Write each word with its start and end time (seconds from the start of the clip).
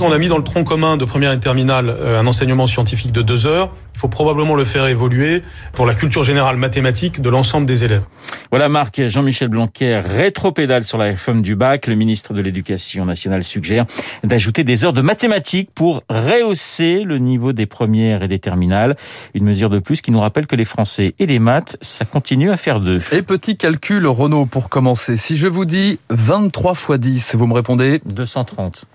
On 0.00 0.12
a 0.12 0.18
mis 0.18 0.28
dans 0.28 0.38
le 0.38 0.44
tronc 0.44 0.62
commun 0.62 0.96
de 0.96 1.04
première 1.04 1.32
et 1.32 1.40
terminale 1.40 1.90
euh, 1.90 2.20
un 2.20 2.26
enseignement 2.28 2.68
scientifique 2.68 3.10
de 3.10 3.20
deux 3.20 3.46
heures. 3.46 3.72
Il 3.94 3.98
faut 3.98 4.08
probablement 4.08 4.54
le 4.54 4.64
faire 4.64 4.86
évoluer 4.86 5.42
pour 5.72 5.86
la 5.86 5.94
culture 5.94 6.22
générale 6.22 6.56
mathématique 6.56 7.20
de 7.20 7.28
l'ensemble 7.28 7.66
des 7.66 7.82
élèves. 7.82 8.04
Voilà 8.50 8.68
Marc, 8.68 9.04
Jean-Michel 9.08 9.48
Blanquer 9.48 9.98
rétropédale 9.98 10.84
sur 10.84 10.98
la 10.98 11.06
réforme 11.06 11.42
du 11.42 11.56
bac. 11.56 11.88
Le 11.88 11.96
ministre 11.96 12.32
de 12.32 12.40
l'Éducation 12.40 13.04
nationale 13.06 13.42
suggère 13.42 13.86
d'ajouter 14.22 14.62
des 14.62 14.84
heures 14.84 14.92
de 14.92 15.02
mathématiques 15.02 15.70
pour 15.74 16.04
rehausser 16.08 17.02
le 17.02 17.18
niveau 17.18 17.52
des 17.52 17.66
premières 17.66 18.22
et 18.22 18.28
des 18.28 18.38
terminales. 18.38 18.96
Une 19.34 19.44
mesure 19.44 19.68
de 19.68 19.80
plus 19.80 20.00
qui 20.00 20.12
nous 20.12 20.20
rappelle 20.20 20.46
que 20.46 20.56
les 20.56 20.64
Français 20.64 21.14
et 21.18 21.26
les 21.26 21.40
maths, 21.40 21.76
ça 21.80 22.04
continue 22.04 22.52
à 22.52 22.56
faire 22.56 22.78
deux. 22.78 23.00
Et 23.10 23.22
petit 23.22 23.56
calcul, 23.56 24.06
Renaud, 24.06 24.46
pour 24.46 24.68
commencer. 24.68 25.16
Si 25.16 25.36
je 25.36 25.48
vous 25.48 25.64
dis 25.64 25.98
23 26.10 26.72
x 26.72 27.00
10, 27.00 27.34
vous 27.34 27.46
me 27.48 27.54
répondez 27.54 28.00
230. 28.06 28.86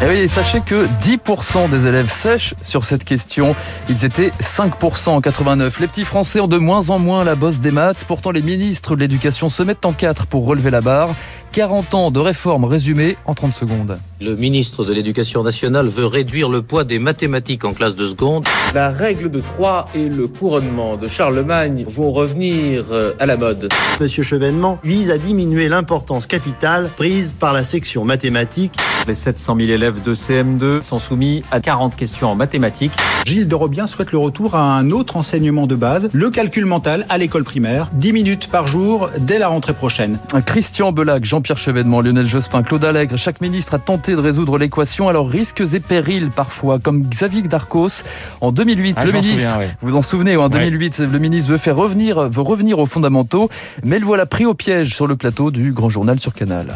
Et 0.00 0.04
eh 0.04 0.08
oui, 0.22 0.28
sachez 0.28 0.60
que 0.60 0.86
10% 1.02 1.68
des 1.70 1.88
élèves 1.88 2.08
sèchent 2.08 2.54
sur 2.62 2.84
cette 2.84 3.02
question. 3.02 3.56
Ils 3.88 4.04
étaient 4.04 4.30
5% 4.40 5.08
en 5.08 5.20
89. 5.20 5.80
Les 5.80 5.88
petits 5.88 6.04
Français 6.04 6.38
ont 6.38 6.46
de 6.46 6.56
moins 6.56 6.90
en 6.90 7.00
moins 7.00 7.24
la 7.24 7.34
bosse 7.34 7.58
des 7.58 7.72
maths. 7.72 8.04
Pourtant, 8.06 8.30
les 8.30 8.42
ministres 8.42 8.94
de 8.94 9.00
l'Éducation 9.00 9.48
se 9.48 9.64
mettent 9.64 9.84
en 9.84 9.92
quatre 9.92 10.26
pour 10.26 10.46
relever 10.46 10.70
la 10.70 10.82
barre. 10.82 11.10
40 11.50 11.94
ans 11.94 12.10
de 12.12 12.20
réformes 12.20 12.64
résumées 12.64 13.16
en 13.26 13.34
30 13.34 13.52
secondes. 13.52 13.98
Le 14.20 14.34
ministre 14.34 14.84
de 14.84 14.92
l'Éducation 14.92 15.44
nationale 15.44 15.86
veut 15.86 16.06
réduire 16.06 16.48
le 16.48 16.60
poids 16.60 16.82
des 16.82 16.98
mathématiques 16.98 17.64
en 17.64 17.72
classe 17.72 17.94
de 17.94 18.04
seconde. 18.04 18.44
La 18.74 18.90
règle 18.90 19.30
de 19.30 19.40
3 19.40 19.90
et 19.94 20.08
le 20.08 20.26
couronnement 20.26 20.96
de 20.96 21.06
Charlemagne 21.06 21.84
vont 21.88 22.10
revenir 22.10 22.86
euh, 22.90 23.12
à 23.20 23.26
la 23.26 23.36
mode. 23.36 23.68
Monsieur 24.00 24.24
Chevènement 24.24 24.78
vise 24.82 25.10
à 25.10 25.18
diminuer 25.18 25.68
l'importance 25.68 26.26
capitale 26.26 26.90
prise 26.96 27.32
par 27.32 27.52
la 27.52 27.62
section 27.62 28.04
mathématiques. 28.04 28.76
Les 29.06 29.14
700 29.14 29.56
000 29.56 29.68
élèves 29.70 30.02
de 30.02 30.14
CM2 30.14 30.82
sont 30.82 30.98
soumis 30.98 31.42
à 31.52 31.60
40 31.60 31.94
questions 31.94 32.32
en 32.32 32.34
mathématiques. 32.34 32.92
Gilles 33.24 33.48
de 33.48 33.54
Robien 33.54 33.86
souhaite 33.86 34.10
le 34.12 34.18
retour 34.18 34.56
à 34.56 34.76
un 34.76 34.90
autre 34.90 35.16
enseignement 35.16 35.66
de 35.68 35.76
base, 35.76 36.08
le 36.12 36.28
calcul 36.30 36.66
mental 36.66 37.06
à 37.08 37.18
l'école 37.18 37.44
primaire, 37.44 37.88
10 37.92 38.12
minutes 38.12 38.48
par 38.48 38.66
jour 38.66 39.10
dès 39.20 39.38
la 39.38 39.48
rentrée 39.48 39.74
prochaine. 39.74 40.18
Christian 40.44 40.92
Belac, 40.92 41.24
Jean 41.24 41.38
Jean-Pierre 41.38 41.58
Chevènement, 41.58 42.00
Lionel 42.00 42.26
Jospin, 42.26 42.64
Claude 42.64 42.84
Allègre, 42.84 43.16
chaque 43.16 43.40
ministre 43.40 43.74
a 43.74 43.78
tenté 43.78 44.07
de 44.14 44.20
résoudre 44.20 44.58
l'équation, 44.58 45.08
alors 45.08 45.28
risques 45.28 45.62
et 45.72 45.80
périls 45.80 46.30
parfois, 46.30 46.78
comme 46.78 47.02
Xavier 47.02 47.42
Darcos. 47.42 48.02
En 48.40 48.52
2008, 48.52 48.96
ah, 48.98 49.04
le 49.04 49.12
ministre, 49.12 49.58
vous 49.80 49.90
vous 49.90 49.96
en 49.96 50.02
souvenez, 50.02 50.36
en 50.36 50.48
2008, 50.48 51.00
le 51.00 51.18
ministre 51.18 51.50
veut 51.50 51.58
faire 51.58 51.76
revenir, 51.76 52.28
veut 52.28 52.42
revenir 52.42 52.78
aux 52.78 52.86
fondamentaux, 52.86 53.48
mais 53.84 53.98
le 53.98 54.06
voilà 54.06 54.26
pris 54.26 54.46
au 54.46 54.54
piège 54.54 54.94
sur 54.94 55.06
le 55.06 55.16
plateau 55.16 55.50
du 55.50 55.72
Grand 55.72 55.90
Journal 55.90 56.18
sur 56.20 56.34
Canal. 56.34 56.66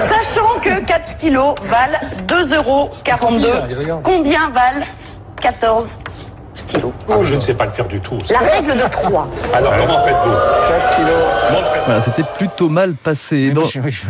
Sachant 0.00 0.60
que 0.62 0.84
4 0.84 1.06
stylos 1.06 1.54
valent 1.64 1.98
2,42 2.28 2.56
euros, 2.56 2.90
combien 4.02 4.50
valent 4.50 4.84
14 5.40 5.98
stylo. 6.54 6.92
Ah, 7.08 7.14
je 7.22 7.34
ne 7.34 7.40
sais 7.40 7.54
pas 7.54 7.66
le 7.66 7.72
faire 7.72 7.86
du 7.86 8.00
tout. 8.00 8.18
La 8.30 8.38
règle 8.38 8.74
de 8.74 8.88
3. 8.90 9.28
Alors, 9.54 9.72
comment 9.78 10.02
faites-vous? 10.02 10.34
4 10.68 10.96
kilos. 10.96 11.23
Voilà, 11.86 12.00
c'était 12.00 12.24
plutôt 12.38 12.68
mal 12.68 12.94
passé. 12.94 13.52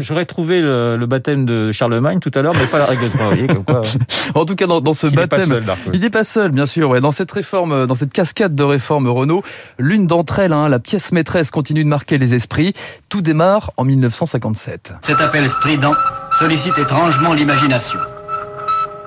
J'aurais 0.01 0.27
trouvé 0.27 0.61
le, 0.61 1.05
baptême 1.07 1.45
de 1.45 1.73
Charlemagne 1.73 2.21
tout 2.21 2.31
à 2.35 2.43
l'heure, 2.43 2.55
mais 2.59 2.67
pas 2.67 2.79
la 2.79 2.87
règle 2.87 3.05
de 3.05 3.09
3. 3.09 3.27
Voyez, 3.27 3.47
comme 3.47 3.65
quoi, 3.65 3.83
en 4.35 4.45
tout 4.45 4.55
cas, 4.55 4.67
dans, 4.67 4.95
ce 4.95 5.07
baptême, 5.09 5.61
il 5.93 6.01
n'est 6.01 6.11
pas 6.11 6.25
seul, 6.25 6.51
bien 6.51 6.67
sûr. 6.67 6.89
Ouais. 6.91 7.01
Dans 7.01 7.11
cette 7.11 7.33
réforme, 7.33 7.87
dans 7.87 7.95
cette 7.95 8.13
cascade 8.13 8.55
de 8.55 8.63
réformes 8.63 9.09
Renault, 9.09 9.43
l'une 9.79 10.07
d'entre 10.07 10.39
elles, 10.39 10.53
hein, 10.53 10.69
la 10.69 10.79
pièce 10.79 11.13
maîtresse, 11.13 11.51
continue 11.51 11.85
de 11.85 11.89
marquer 11.89 12.19
les 12.19 12.35
esprits. 12.35 12.75
Tout 13.09 13.23
démarre 13.23 13.73
en 13.77 13.85
1957. 13.85 14.95
Cet 15.03 15.21
appel 15.21 15.49
strident 15.51 15.95
sollicite 16.39 16.79
étrangement 16.79 17.35
l'imagination. 17.35 17.99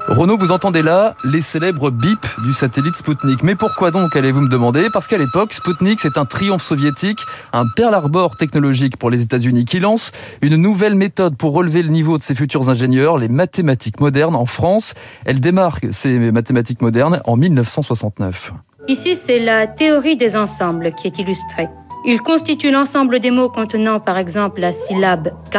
Renaud, 0.08 0.38
vous 0.38 0.54
entendez 0.54 0.82
là 0.82 1.16
les 1.26 1.42
célèbres 1.42 1.92
bips 1.92 2.40
du 2.46 2.54
satellite 2.54 2.96
Sputnik. 2.96 3.44
Mais 3.44 3.56
pourquoi 3.56 3.92
donc, 3.92 4.16
allez-vous 4.16 4.40
me 4.40 4.48
demander? 4.48 4.88
Parce 4.90 5.06
qu'à 5.06 5.18
l'époque, 5.18 5.54
Sputnik, 5.54 6.00
c'est 6.00 6.18
un 6.18 6.24
triomphe 6.24 6.64
soviétique, 6.64 7.20
un 7.52 7.66
Pearl 7.76 7.94
Harbor 7.94 8.38
technologique 8.38 8.96
pour 8.96 9.10
les 9.10 9.22
États-Unis 9.22 9.66
qui 9.66 9.82
lance 9.82 10.14
une 10.42 10.56
nouvelle 10.56 10.96
méthode 10.96 11.36
pour 11.36 11.52
relever 11.52 11.84
le 11.84 11.90
niveau 11.90 12.18
de 12.18 12.24
ses 12.24 12.36
futurs 12.36 12.70
ingénieurs, 12.70 13.18
les 13.18 13.28
mathématiques 13.28 14.00
modernes 14.00 14.36
en 14.36 14.46
France. 14.46 14.94
Elle 15.26 15.42
démarque 15.42 15.88
ces 15.92 16.18
mathématiques 16.32 16.82
modernes 16.82 17.20
en 17.26 17.36
1969. 17.36 18.54
Ici, 18.88 19.14
c'est 19.18 19.40
la 19.40 19.68
théorie 19.68 20.16
des 20.16 20.38
ensembles 20.38 20.94
qui 20.94 21.08
est 21.08 21.20
illustrée. 21.20 21.68
Il 22.06 22.22
constitue 22.22 22.72
l'ensemble 22.72 23.20
des 23.20 23.32
mots 23.32 23.50
contenant 23.50 24.00
par 24.00 24.18
exemple 24.18 24.62
la 24.62 24.72
syllabe 24.72 25.34
K, 25.52 25.58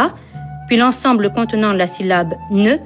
puis 0.69 0.79
l'ensemble 0.79 1.31
contenant 1.35 1.75
la 1.75 1.87
syllabe 1.87 2.35
ne, 2.51 2.77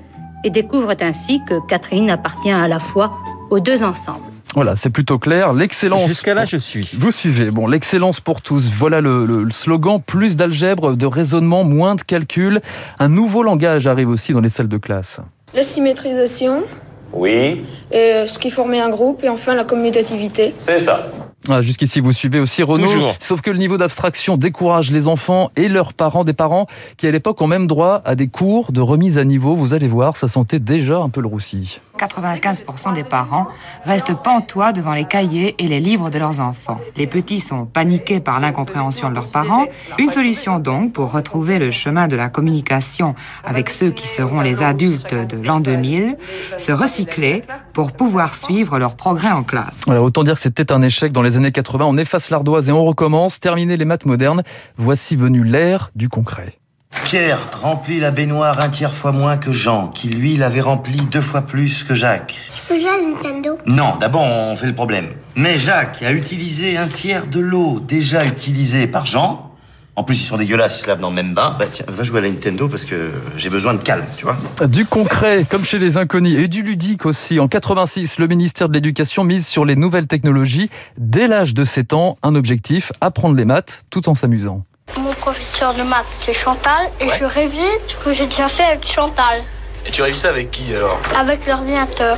et 0.44 0.50
découvrent 0.50 0.94
ainsi 1.00 1.40
que 1.48 1.54
Catherine 1.66 2.10
appartient 2.10 2.50
à 2.50 2.68
la 2.68 2.78
fois 2.78 3.12
aux 3.50 3.60
deux 3.60 3.84
ensembles. 3.84 4.24
Voilà, 4.54 4.76
c'est 4.76 4.90
plutôt 4.90 5.18
clair. 5.18 5.52
L'excellence. 5.52 6.06
Jusqu'à 6.06 6.34
là, 6.34 6.44
je 6.44 6.58
suis. 6.58 6.88
Vous 6.94 7.10
suivez. 7.10 7.50
Bon, 7.50 7.66
l'excellence 7.66 8.20
pour 8.20 8.42
tous. 8.42 8.70
Voilà 8.70 9.00
le, 9.00 9.48
slogan. 9.50 10.00
Plus 10.04 10.36
d'algèbre, 10.36 10.94
de 10.94 11.06
raisonnement, 11.06 11.64
moins 11.64 11.94
de 11.94 12.02
calcul. 12.02 12.60
Un 12.98 13.08
nouveau 13.08 13.42
langage 13.42 13.86
arrive 13.86 14.10
aussi 14.10 14.32
dans 14.32 14.40
les 14.40 14.50
salles 14.50 14.68
de 14.68 14.76
classe. 14.76 15.20
La 15.54 15.62
symétrisation. 15.62 16.64
Oui. 17.12 17.64
Et 17.90 18.26
ce 18.26 18.38
qui 18.38 18.50
formait 18.50 18.80
un 18.80 18.90
groupe. 18.90 19.24
Et 19.24 19.28
enfin, 19.30 19.54
la 19.54 19.64
commutativité. 19.64 20.54
C'est 20.58 20.78
ça. 20.78 21.10
Ah, 21.48 21.60
jusqu'ici, 21.60 22.00
vous 22.00 22.12
suivez 22.12 22.38
aussi 22.38 22.62
Renaud. 22.62 23.08
Sauf 23.20 23.40
que 23.40 23.50
le 23.50 23.58
niveau 23.58 23.76
d'abstraction 23.76 24.36
décourage 24.36 24.90
les 24.90 25.08
enfants 25.08 25.50
et 25.56 25.68
leurs 25.68 25.92
parents, 25.92 26.24
des 26.24 26.32
parents 26.32 26.66
qui 26.96 27.06
à 27.06 27.10
l'époque 27.10 27.40
ont 27.40 27.46
même 27.46 27.66
droit 27.66 28.00
à 28.04 28.14
des 28.14 28.28
cours 28.28 28.72
de 28.72 28.80
remise 28.80 29.18
à 29.18 29.24
niveau. 29.24 29.56
Vous 29.56 29.74
allez 29.74 29.88
voir, 29.88 30.16
ça 30.16 30.28
sentait 30.28 30.60
déjà 30.60 30.98
un 30.98 31.08
peu 31.08 31.20
le 31.20 31.26
roussi. 31.26 31.80
95% 31.98 32.94
des 32.94 33.04
parents 33.04 33.46
restent 33.84 34.14
pantois 34.14 34.72
devant 34.72 34.92
les 34.92 35.04
cahiers 35.04 35.54
et 35.58 35.68
les 35.68 35.78
livres 35.78 36.10
de 36.10 36.18
leurs 36.18 36.40
enfants. 36.40 36.80
Les 36.96 37.06
petits 37.06 37.40
sont 37.40 37.64
paniqués 37.64 38.18
par 38.18 38.40
l'incompréhension 38.40 39.08
de 39.10 39.14
leurs 39.14 39.30
parents. 39.30 39.66
Une 39.98 40.10
solution 40.10 40.58
donc 40.58 40.92
pour 40.92 41.12
retrouver 41.12 41.58
le 41.58 41.70
chemin 41.70 42.08
de 42.08 42.16
la 42.16 42.28
communication 42.28 43.14
avec 43.44 43.70
ceux 43.70 43.90
qui 43.90 44.08
seront 44.08 44.40
les 44.40 44.62
adultes 44.62 45.14
de 45.14 45.46
l'an 45.46 45.60
2000, 45.60 46.16
se 46.58 46.72
recycler 46.72 47.44
pour 47.72 47.92
pouvoir 47.92 48.34
suivre 48.34 48.78
leur 48.78 48.96
progrès 48.96 49.30
en 49.30 49.42
classe. 49.42 49.82
Voilà, 49.86 50.02
autant 50.02 50.24
dire 50.24 50.34
que 50.34 50.40
c'était 50.40 50.72
un 50.72 50.82
échec 50.82 51.12
dans 51.12 51.22
les 51.22 51.31
années 51.36 51.52
80. 51.52 51.84
On 51.84 51.96
efface 51.96 52.30
l'ardoise 52.30 52.68
et 52.68 52.72
on 52.72 52.84
recommence. 52.84 53.40
Terminer 53.40 53.76
les 53.76 53.84
maths 53.84 54.06
modernes. 54.06 54.42
Voici 54.76 55.16
venu 55.16 55.44
l'ère 55.44 55.90
du 55.94 56.08
concret. 56.08 56.58
Pierre 57.04 57.40
remplit 57.60 58.00
la 58.00 58.10
baignoire 58.10 58.60
un 58.60 58.68
tiers 58.68 58.92
fois 58.92 59.12
moins 59.12 59.36
que 59.36 59.50
Jean, 59.50 59.88
qui 59.88 60.08
lui 60.08 60.36
l'avait 60.36 60.60
rempli 60.60 60.96
deux 61.10 61.20
fois 61.20 61.42
plus 61.42 61.84
que 61.84 61.94
Jacques. 61.94 62.36
Je 62.54 62.68
peux 62.68 62.80
jouer 62.80 62.90
à 62.90 63.06
Nintendo? 63.06 63.58
Non, 63.66 63.96
d'abord 64.00 64.22
on 64.22 64.54
fait 64.56 64.66
le 64.66 64.74
problème. 64.74 65.08
Mais 65.34 65.58
Jacques 65.58 66.02
a 66.02 66.12
utilisé 66.12 66.76
un 66.76 66.88
tiers 66.88 67.26
de 67.26 67.40
l'eau 67.40 67.80
déjà 67.80 68.24
utilisée 68.24 68.86
par 68.86 69.06
Jean. 69.06 69.51
En 69.94 70.04
plus, 70.04 70.18
ils 70.22 70.24
sont 70.24 70.38
dégueulasses, 70.38 70.78
ils 70.78 70.82
se 70.82 70.86
lavent 70.86 71.00
dans 71.00 71.10
le 71.10 71.14
même 71.14 71.34
bain. 71.34 71.54
Bah 71.58 71.66
tiens, 71.70 71.84
va 71.86 72.02
jouer 72.02 72.20
à 72.20 72.22
la 72.22 72.30
Nintendo 72.30 72.66
parce 72.66 72.86
que 72.86 73.10
j'ai 73.36 73.50
besoin 73.50 73.74
de 73.74 73.82
calme, 73.82 74.06
tu 74.16 74.24
vois. 74.24 74.38
Du 74.66 74.86
concret, 74.86 75.44
comme 75.48 75.66
chez 75.66 75.78
les 75.78 75.98
inconnus, 75.98 76.38
et 76.38 76.48
du 76.48 76.62
ludique 76.62 77.04
aussi. 77.04 77.38
En 77.38 77.46
86, 77.46 78.18
le 78.18 78.26
ministère 78.26 78.70
de 78.70 78.74
l'Éducation 78.74 79.22
mise 79.22 79.46
sur 79.46 79.66
les 79.66 79.76
nouvelles 79.76 80.06
technologies. 80.06 80.70
Dès 80.96 81.28
l'âge 81.28 81.52
de 81.52 81.66
7 81.66 81.92
ans, 81.92 82.16
un 82.22 82.34
objectif, 82.34 82.90
apprendre 83.02 83.36
les 83.36 83.44
maths 83.44 83.84
tout 83.90 84.08
en 84.08 84.14
s'amusant. 84.14 84.64
Mon 84.98 85.12
professeur 85.12 85.74
de 85.74 85.82
maths, 85.82 86.06
c'est 86.20 86.32
Chantal, 86.32 86.88
et 86.98 87.08
je 87.10 87.24
révise 87.24 87.60
ce 87.86 87.96
que 87.96 88.14
j'ai 88.14 88.24
déjà 88.24 88.48
fait 88.48 88.64
avec 88.64 88.86
Chantal. 88.86 89.42
Et 89.86 89.90
tu 89.90 90.00
révises 90.00 90.20
ça 90.20 90.30
avec 90.30 90.50
qui 90.50 90.74
alors? 90.74 91.00
Avec 91.18 91.46
l'ordinateur. 91.46 92.16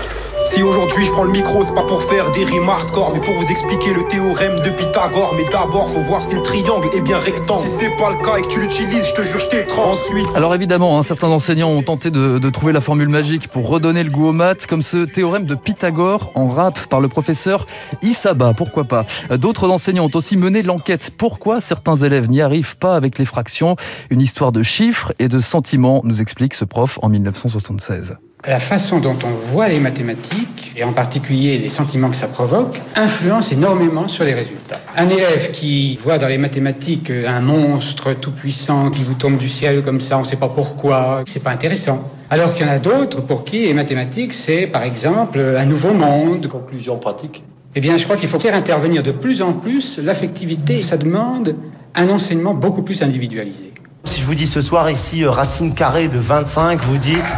Si 0.54 0.62
aujourd'hui 0.62 1.04
je 1.04 1.10
prends 1.10 1.24
le 1.24 1.32
micro, 1.32 1.64
c'est 1.64 1.74
pas 1.74 1.82
pour 1.82 2.00
faire 2.04 2.30
des 2.30 2.44
rimes 2.44 2.68
hardcore, 2.68 3.10
mais 3.12 3.18
pour 3.18 3.34
vous 3.34 3.46
expliquer 3.50 3.92
le 3.92 4.06
théorème 4.06 4.54
de 4.60 4.70
Pythagore. 4.70 5.34
Mais 5.36 5.42
d'abord, 5.50 5.90
faut 5.90 5.98
voir 5.98 6.22
si 6.22 6.36
le 6.36 6.42
triangle 6.42 6.90
est 6.94 7.00
bien 7.00 7.18
rectangle. 7.18 7.66
Si 7.66 7.72
c'est 7.80 7.96
pas 7.96 8.10
le 8.10 8.22
cas 8.22 8.36
et 8.36 8.42
que 8.42 8.46
tu 8.46 8.60
l'utilises, 8.60 9.08
je 9.08 9.14
te 9.14 9.22
jure, 9.22 9.40
je 9.40 9.46
t'étrange. 9.46 9.98
Ensuite. 9.98 10.28
Alors 10.36 10.54
évidemment, 10.54 10.96
hein, 10.96 11.02
certains 11.02 11.26
enseignants 11.26 11.70
ont 11.70 11.82
tenté 11.82 12.12
de, 12.12 12.50
trouver 12.50 12.72
la 12.72 12.80
formule 12.80 13.08
magique 13.08 13.48
pour 13.48 13.66
redonner 13.66 14.04
le 14.04 14.10
goût 14.10 14.28
aux 14.28 14.32
maths, 14.32 14.68
comme 14.68 14.82
ce 14.82 14.98
théorème 14.98 15.44
de 15.44 15.56
Pythagore 15.56 16.30
en 16.36 16.46
rap 16.46 16.78
par 16.88 17.00
le 17.00 17.08
professeur 17.08 17.66
Isaba. 18.02 18.54
Pourquoi 18.54 18.84
pas 18.84 19.06
D'autres 19.30 19.68
enseignants 19.68 20.04
ont 20.04 20.16
aussi 20.16 20.36
mené 20.36 20.62
l'enquête. 20.62 21.10
Pourquoi 21.18 21.60
certains 21.62 21.96
élèves 21.96 22.30
n'y 22.30 22.40
arrivent 22.40 22.76
pas 22.76 22.94
avec 22.94 23.18
les 23.18 23.24
fractions? 23.24 23.74
Une 24.08 24.20
histoire 24.20 24.52
de 24.52 24.62
chiffres 24.62 25.12
et 25.18 25.26
de 25.26 25.40
sentiments, 25.40 26.00
nous 26.04 26.22
explique 26.22 26.54
ce 26.54 26.64
prof 26.64 27.00
en 27.02 27.08
1976 27.08 28.18
la 28.46 28.58
façon 28.58 28.98
dont 28.98 29.16
on 29.24 29.52
voit 29.52 29.68
les 29.68 29.80
mathématiques, 29.80 30.72
et 30.76 30.84
en 30.84 30.92
particulier 30.92 31.58
les 31.58 31.68
sentiments 31.68 32.10
que 32.10 32.16
ça 32.16 32.28
provoque, 32.28 32.80
influence 32.96 33.52
énormément 33.52 34.08
sur 34.08 34.24
les 34.24 34.34
résultats. 34.34 34.80
Un 34.96 35.08
élève 35.08 35.50
qui 35.50 35.98
voit 36.02 36.18
dans 36.18 36.28
les 36.28 36.38
mathématiques 36.38 37.10
un 37.10 37.40
monstre 37.40 38.12
tout 38.14 38.32
puissant 38.32 38.90
qui 38.90 39.04
vous 39.04 39.14
tombe 39.14 39.38
du 39.38 39.48
ciel 39.48 39.82
comme 39.82 40.00
ça, 40.00 40.18
on 40.18 40.22
ne 40.22 40.26
sait 40.26 40.36
pas 40.36 40.48
pourquoi, 40.48 41.22
c'est 41.26 41.42
pas 41.42 41.50
intéressant. 41.50 42.10
Alors 42.30 42.52
qu'il 42.52 42.66
y 42.66 42.68
en 42.68 42.72
a 42.72 42.78
d'autres 42.78 43.20
pour 43.20 43.44
qui 43.44 43.60
les 43.60 43.74
mathématiques, 43.74 44.34
c'est 44.34 44.66
par 44.66 44.82
exemple 44.82 45.38
un 45.38 45.64
nouveau 45.64 45.94
monde. 45.94 46.46
Conclusion 46.46 46.96
pratique. 46.98 47.44
Eh 47.76 47.80
bien, 47.80 47.96
je 47.96 48.04
crois 48.04 48.16
qu'il 48.16 48.28
faut 48.28 48.38
faire 48.38 48.54
intervenir 48.54 49.02
de 49.02 49.10
plus 49.10 49.42
en 49.42 49.52
plus 49.52 49.98
l'affectivité. 49.98 50.82
Ça 50.82 50.96
demande 50.96 51.56
un 51.94 52.08
enseignement 52.08 52.54
beaucoup 52.54 52.82
plus 52.82 53.02
individualisé. 53.02 53.72
si 54.04 54.20
je 54.20 54.26
vous 54.26 54.34
dis 54.34 54.46
ce 54.46 54.60
soir 54.60 54.90
ici, 54.90 55.24
euh, 55.24 55.30
racine 55.30 55.74
carrée 55.74 56.08
de 56.08 56.18
25, 56.18 56.82
vous 56.82 56.98
dites 56.98 57.34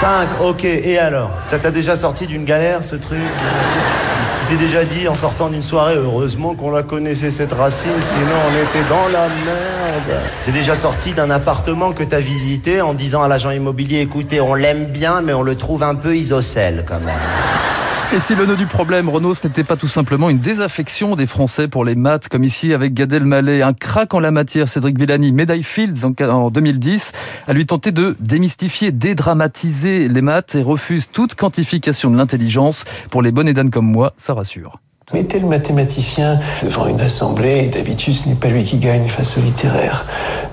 5, 0.00 0.28
ok, 0.42 0.64
et 0.64 0.98
alors? 0.98 1.30
Ça 1.42 1.58
t'a 1.58 1.70
déjà 1.70 1.96
sorti 1.96 2.26
d'une 2.26 2.44
galère 2.44 2.84
ce 2.84 2.96
truc? 2.96 3.18
Tu 3.18 4.54
t'es 4.54 4.62
déjà 4.62 4.84
dit 4.84 5.08
en 5.08 5.14
sortant 5.14 5.48
d'une 5.48 5.62
soirée, 5.62 5.94
heureusement 5.96 6.54
qu'on 6.54 6.70
la 6.70 6.82
connaissait 6.82 7.30
cette 7.30 7.54
racine, 7.54 7.88
sinon 8.00 8.36
on 8.46 8.52
était 8.62 8.86
dans 8.90 9.08
la 9.08 9.26
merde. 9.26 10.20
T'es 10.44 10.52
déjà 10.52 10.74
sorti 10.74 11.12
d'un 11.14 11.30
appartement 11.30 11.92
que 11.92 12.04
t'as 12.04 12.18
visité 12.18 12.82
en 12.82 12.92
disant 12.92 13.22
à 13.22 13.28
l'agent 13.28 13.50
immobilier, 13.50 14.00
écoutez, 14.00 14.38
on 14.38 14.54
l'aime 14.54 14.84
bien, 14.84 15.22
mais 15.22 15.32
on 15.32 15.42
le 15.42 15.56
trouve 15.56 15.82
un 15.82 15.94
peu 15.94 16.14
isocèle 16.14 16.84
quand 16.86 17.00
même. 17.00 17.14
Et 18.14 18.20
si 18.20 18.36
le 18.36 18.46
nœud 18.46 18.56
du 18.56 18.66
problème, 18.66 19.08
Renault, 19.08 19.34
ce 19.34 19.46
n'était 19.46 19.64
pas 19.64 19.76
tout 19.76 19.88
simplement 19.88 20.30
une 20.30 20.38
désaffection 20.38 21.16
des 21.16 21.26
Français 21.26 21.66
pour 21.66 21.84
les 21.84 21.96
maths, 21.96 22.28
comme 22.28 22.44
ici 22.44 22.72
avec 22.72 22.94
Gad 22.94 23.12
Elmaleh, 23.12 23.62
un 23.62 23.72
crack 23.72 24.14
en 24.14 24.20
la 24.20 24.30
matière, 24.30 24.68
Cédric 24.68 24.96
Villani, 24.96 25.32
médaille 25.32 25.64
Fields 25.64 26.04
en 26.04 26.50
2010, 26.50 27.12
a 27.48 27.52
lui 27.52 27.66
tenté 27.66 27.90
de 27.90 28.16
démystifier, 28.20 28.92
dédramatiser 28.92 30.08
les 30.08 30.22
maths 30.22 30.54
et 30.54 30.62
refuse 30.62 31.08
toute 31.12 31.34
quantification 31.34 32.10
de 32.10 32.16
l'intelligence. 32.16 32.84
Pour 33.10 33.22
les 33.22 33.32
bonnes 33.32 33.48
et 33.48 33.70
comme 33.70 33.90
moi, 33.90 34.14
ça 34.16 34.34
rassure. 34.34 34.78
Mettez 35.14 35.38
le 35.38 35.46
mathématicien 35.46 36.40
devant 36.64 36.88
une 36.88 37.00
assemblée, 37.00 37.68
d'habitude 37.68 38.16
ce 38.16 38.28
n'est 38.28 38.34
pas 38.34 38.48
lui 38.48 38.64
qui 38.64 38.78
gagne 38.78 39.06
face 39.06 39.38
au 39.38 39.40
littéraire. 39.40 40.04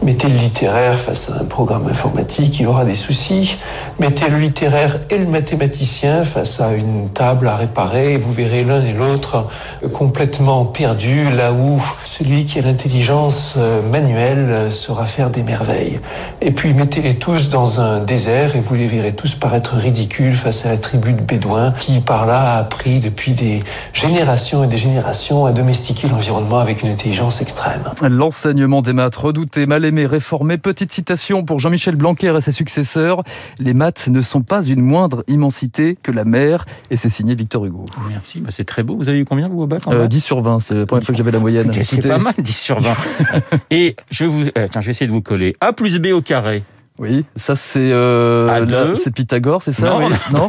Mettez 0.03 0.27
le 0.27 0.35
littéraire 0.35 0.99
face 0.99 1.31
à 1.31 1.41
un 1.41 1.45
programme 1.45 1.87
informatique, 1.87 2.59
il 2.59 2.67
aura 2.67 2.85
des 2.85 2.93
soucis. 2.93 3.57
Mettez 3.97 4.29
le 4.29 4.37
littéraire 4.37 4.99
et 5.09 5.17
le 5.17 5.25
mathématicien 5.25 6.23
face 6.23 6.61
à 6.61 6.71
une 6.73 7.09
table 7.09 7.47
à 7.47 7.55
réparer, 7.55 8.13
et 8.13 8.17
vous 8.17 8.31
verrez 8.31 8.63
l'un 8.63 8.85
et 8.85 8.93
l'autre 8.93 9.47
complètement 9.91 10.65
perdus, 10.65 11.31
là 11.31 11.51
où 11.51 11.81
celui 12.03 12.45
qui 12.45 12.59
a 12.59 12.61
l'intelligence 12.61 13.55
euh, 13.57 13.81
manuelle 13.81 14.71
saura 14.71 15.07
faire 15.07 15.31
des 15.31 15.41
merveilles. 15.41 15.99
Et 16.41 16.51
puis 16.51 16.75
mettez-les 16.75 17.15
tous 17.15 17.49
dans 17.49 17.79
un 17.79 18.01
désert 18.01 18.55
et 18.55 18.59
vous 18.59 18.75
les 18.75 18.85
verrez 18.85 19.13
tous 19.13 19.33
paraître 19.33 19.77
ridicules 19.77 20.35
face 20.35 20.67
à 20.67 20.69
la 20.69 20.77
tribu 20.77 21.13
de 21.13 21.21
Bédouins 21.21 21.73
qui 21.79 22.01
par 22.01 22.27
là 22.27 22.53
a 22.53 22.59
appris 22.59 22.99
depuis 22.99 23.31
des 23.31 23.63
générations 23.93 24.42
et 24.43 24.67
des 24.67 24.77
générations 24.77 25.45
à 25.45 25.53
domestiquer 25.53 26.09
l'environnement 26.09 26.59
avec 26.59 26.83
une 26.83 26.89
intelligence 26.89 27.41
extrême. 27.41 27.83
L'enseignement 28.01 28.81
des 28.81 28.91
maths 28.91 29.15
redouté, 29.15 29.65
mal 29.65 29.85
aimé, 29.85 30.05
réformé. 30.05 30.57
Petite 30.57 30.91
citation 30.91 31.45
pour 31.45 31.59
Jean-Michel 31.59 31.95
Blanquer 31.95 32.35
et 32.37 32.41
ses 32.41 32.51
successeurs. 32.51 33.23
Les 33.57 33.73
maths 33.73 34.09
ne 34.09 34.21
sont 34.21 34.41
pas 34.41 34.61
une 34.61 34.81
moindre 34.81 35.23
immensité 35.29 35.97
que 36.01 36.11
la 36.11 36.25
mer. 36.25 36.65
Et 36.91 36.97
c'est 36.97 37.07
signé 37.07 37.35
Victor 37.35 37.65
Hugo. 37.65 37.85
Merci, 38.09 38.41
bah, 38.41 38.49
c'est 38.51 38.65
très 38.65 38.83
beau. 38.83 38.97
Vous 38.97 39.07
avez 39.07 39.19
eu 39.19 39.25
combien 39.25 39.47
vous 39.47 39.61
au 39.61 39.67
bac 39.67 39.83
euh, 39.87 40.07
10 40.07 40.19
sur 40.19 40.41
20, 40.41 40.59
c'est 40.59 40.73
la 40.73 40.85
première 40.85 41.05
fois 41.05 41.13
que 41.13 41.17
j'avais 41.17 41.31
la 41.31 41.39
moyenne. 41.39 41.71
C'est 41.81 42.05
pas 42.05 42.17
mal, 42.17 42.33
10 42.37 42.53
sur 42.53 42.81
20. 42.81 42.93
et 43.71 43.95
je 44.11 44.25
vous, 44.25 44.47
euh, 44.57 44.67
tiens, 44.69 44.81
je 44.81 44.87
vais 44.87 44.91
essayer 44.91 45.07
de 45.07 45.13
vous 45.13 45.21
coller. 45.21 45.55
A 45.61 45.71
plus 45.71 45.99
B 45.99 46.07
au 46.07 46.21
carré. 46.21 46.63
Oui, 46.99 47.25
ça 47.37 47.55
c'est 47.55 47.91
euh, 47.91 48.95
c'est 48.97 49.11
Pythagore, 49.11 49.63
c'est 49.63 49.71
ça 49.71 49.89
Non, 49.89 49.97
oui 49.97 50.13
non 50.31 50.47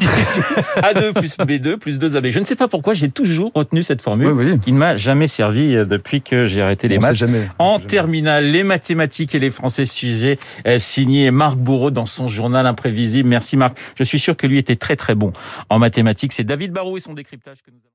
A2 0.77 1.13
plus 1.19 1.39
B2 1.39 1.79
plus 1.79 1.99
2AB. 1.99 2.31
Je 2.31 2.39
ne 2.39 2.45
sais 2.45 2.55
pas 2.55 2.69
pourquoi 2.69 2.93
j'ai 2.93 3.09
toujours 3.09 3.51
retenu 3.55 3.83
cette 3.83 4.03
formule 4.03 4.29
oui, 4.29 4.53
oui. 4.53 4.59
qui 4.61 4.73
ne 4.73 4.79
m'a 4.79 4.95
jamais 4.95 5.27
servi 5.27 5.75
euh, 5.75 5.87
depuis 5.87 6.21
que 6.21 6.47
j'ai 6.47 6.61
arrêté 6.61 6.87
les 6.87 6.99
On 6.99 7.01
maths. 7.01 7.15
Jamais, 7.15 7.49
en 7.59 7.79
terminale, 7.79 8.45
les 8.45 8.63
mathématiques 8.63 9.35
et 9.35 9.39
les 9.39 9.51
français 9.51 9.87
sujet 9.87 10.39
euh, 10.67 10.79
signé 10.79 11.31
Marc 11.31 11.57
Bourreau 11.57 11.91
dans 11.91 12.07
son 12.07 12.29
journal 12.29 12.67
imprévisible. 12.67 13.29
Merci 13.29 13.57
Marc. 13.57 13.79
Je 13.97 14.05
suis 14.05 14.19
sûr 14.19 14.37
que 14.37 14.47
lui 14.47 14.59
était 14.59 14.77
très 14.77 14.97
très 14.97 15.15
bon 15.15 15.33
en 15.71 15.79
mathématiques. 15.79 16.35
C'est 16.35 16.45
David 16.45 16.73
Barrault 16.73 16.99
et 16.99 17.01
son 17.01 17.15
décryptage 17.15 17.63
que 17.63 17.71
nous 17.71 17.79
avons 17.79 17.91